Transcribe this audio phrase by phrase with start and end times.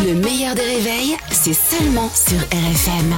[0.00, 3.12] Le meilleur des réveils, c'est seulement sur RFM.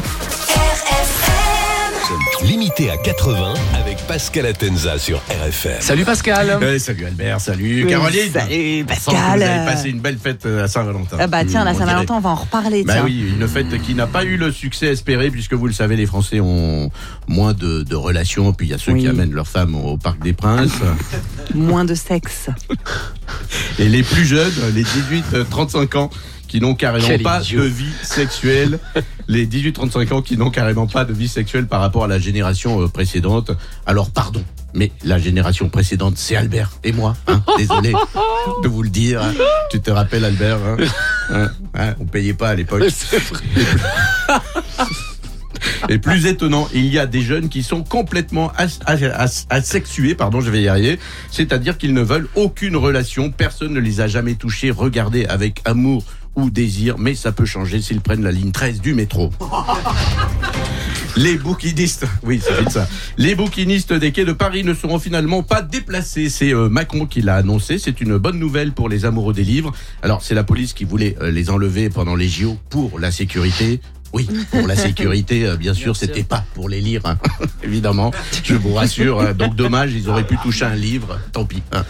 [0.49, 5.81] RFM Limité à 80 avec Pascal Atenza sur RFM.
[5.81, 6.59] Salut Pascal.
[6.63, 8.31] Euh, salut Albert, salut Oui, Caroline.
[8.31, 9.39] salut, Pascal.
[9.39, 11.17] Vous avez passé une belle fête euh, à Saint-Valentin.
[11.19, 12.85] Ah bah tiens, la Saint-Valentin, on va en reparler.
[12.85, 13.05] Bah tiens.
[13.05, 16.07] oui, une fête qui n'a pas eu le succès espéré puisque vous le savez, les
[16.07, 16.91] Français ont
[17.29, 18.53] moins de, de relations.
[18.53, 20.73] Puis il y a ceux qui amènent leurs femmes au Parc des Princes.
[21.55, 22.49] Moins de sexe.
[23.79, 26.11] Et les plus jeunes, les 18-35 ans,
[26.49, 27.63] qui n'ont carrément Quel pas idiot.
[27.63, 28.79] de vie sexuelle.
[29.27, 32.83] Les 18-35 ans qui n'ont carrément pas de vie sexuelle par rapport à la génération
[32.83, 33.51] euh, précédente.
[33.87, 34.45] Alors pardon,
[34.75, 37.17] mais la génération précédente, c'est Albert et moi.
[37.27, 37.43] hein.
[37.57, 37.95] Désolé
[38.63, 39.23] de vous le dire.
[39.23, 39.33] hein.
[39.71, 40.77] Tu te rappelles Albert hein
[41.31, 42.83] Hein Hein On payait pas à l'époque.
[45.95, 50.17] Et plus étonnant, il y a des jeunes qui sont complètement as- as- as- asexués,
[50.17, 50.99] pardon, je vais y arriver,
[51.31, 56.03] c'est-à-dire qu'ils ne veulent aucune relation, personne ne les a jamais touchés, regardés avec amour
[56.35, 59.31] ou désir, mais ça peut changer s'ils prennent la ligne 13 du métro.
[61.17, 62.89] Les bouquinistes, oui, c'est vite ça.
[63.17, 66.29] Les bouquinistes des quais de Paris ne seront finalement pas déplacés.
[66.29, 67.79] C'est euh, Macron qui l'a annoncé.
[67.79, 69.73] C'est une bonne nouvelle pour les amoureux des livres.
[70.03, 73.81] Alors, c'est la police qui voulait euh, les enlever pendant les JO pour la sécurité.
[74.15, 77.19] Oui, pour la sécurité, euh, bien sûr, c'était pas pour les lire, hein.
[77.65, 78.13] évidemment.
[78.45, 79.21] Je vous rassure.
[79.21, 79.33] hein.
[79.35, 81.19] Donc, dommage, ils auraient pu toucher un livre.
[81.33, 81.63] Tant pis.
[81.73, 81.83] hein.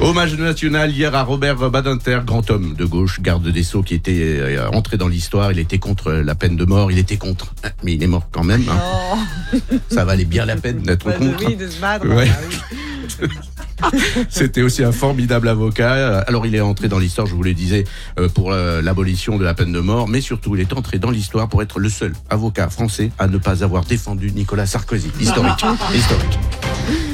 [0.00, 4.12] Hommage national hier à Robert Badinter, grand homme de gauche, garde des Sceaux, qui était
[4.40, 5.50] euh, entré dans l'histoire.
[5.52, 6.92] Il était contre la peine de mort.
[6.92, 8.64] Il était contre, hein, mais il est mort quand même.
[8.68, 9.58] hein.
[9.88, 11.56] Ça valait bien la peine d'être contre.
[11.56, 12.06] de se battre.
[12.06, 12.30] Ouais.
[14.28, 16.20] C'était aussi un formidable avocat.
[16.20, 17.84] Alors il est entré dans l'histoire, je vous le disais,
[18.18, 21.10] euh, pour euh, l'abolition de la peine de mort, mais surtout il est entré dans
[21.10, 25.10] l'histoire pour être le seul avocat français à ne pas avoir défendu Nicolas Sarkozy.
[25.20, 25.64] Historique.
[25.94, 26.38] Historique.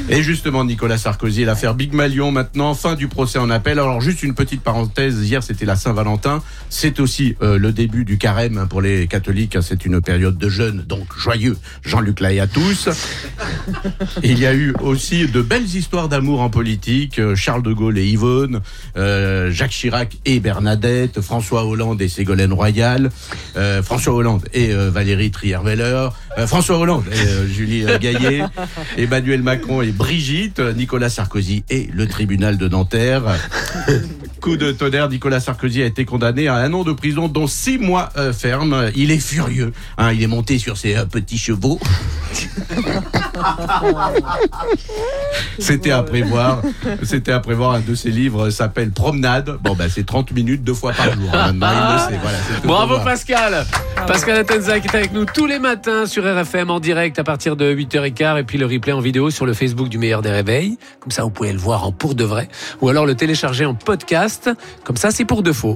[0.09, 3.79] Et justement, Nicolas Sarkozy et l'affaire Big Malion maintenant, fin du procès en appel.
[3.79, 8.17] Alors juste une petite parenthèse, hier c'était la Saint-Valentin, c'est aussi euh, le début du
[8.17, 9.61] carême hein, pour les catholiques, hein.
[9.61, 11.57] c'est une période de jeûne, donc joyeux.
[11.83, 12.89] Jean-Luc Laï à tous.
[14.23, 17.97] Il y a eu aussi de belles histoires d'amour en politique, euh, Charles de Gaulle
[17.97, 18.61] et Yvonne,
[18.97, 23.09] euh, Jacques Chirac et Bernadette, François Hollande et Ségolène Royal,
[23.57, 26.09] euh, François Hollande et euh, Valérie Trierweiler,
[26.47, 28.43] François Hollande et Julie Gaillet,
[28.97, 33.23] Emmanuel Macron et Brigitte, Nicolas Sarkozy et le tribunal de Nanterre.
[34.41, 37.77] Coup de tonnerre, Nicolas Sarkozy a été condamné à un an de prison, dont six
[37.77, 38.89] mois ferme.
[38.95, 39.71] Il est furieux.
[39.97, 41.79] hein, il est monté sur ses petits chevaux.
[45.59, 46.61] C'était à prévoir.
[47.03, 47.71] C'était à prévoir.
[47.73, 49.57] Un de ses livres s'appelle Promenade.
[49.61, 51.29] Bon, bah, c'est 30 minutes, deux fois par jour.
[51.33, 51.53] hein.
[51.53, 52.19] Maintenant, il le sait.
[52.21, 52.99] Voilà, c'est tout pour Bravo.
[53.03, 53.65] Pascal.
[54.07, 57.55] Pascal Atenza qui est avec nous tous les matins sur RFM en direct à partir
[57.55, 60.77] de 8h15 et puis le replay en vidéo sur le Facebook du meilleur des réveils.
[60.99, 62.49] Comme ça, vous pouvez le voir en pour de vrai
[62.81, 64.49] ou alors le télécharger en podcast.
[64.83, 65.75] Comme ça, c'est pour de faux.